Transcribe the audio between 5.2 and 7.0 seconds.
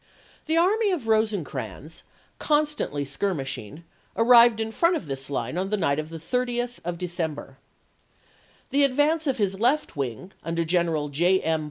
line on the night of the 30th of